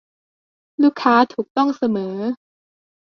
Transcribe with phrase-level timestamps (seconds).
[0.83, 2.15] ลูกค้าถูกต้องเสมอ